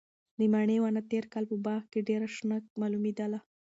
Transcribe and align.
د 0.37 0.39
مڼې 0.53 0.77
ونه 0.81 1.01
تېر 1.11 1.25
کال 1.33 1.45
په 1.51 1.55
باغ 1.65 1.81
کې 1.91 1.99
ډېره 2.09 2.27
شنه 2.35 2.57
معلومېدله. 2.81 3.39